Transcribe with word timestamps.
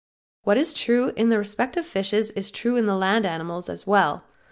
What 0.41 0.57
is 0.57 0.73
true 0.73 1.13
in 1.15 1.29
this 1.29 1.37
respect 1.37 1.77
of 1.77 1.85
fishes 1.85 2.31
is 2.31 2.49
true 2.49 2.75
of 2.75 2.85
land 2.85 3.23
animals 3.23 3.69
as 3.69 3.85
well. 3.85 4.23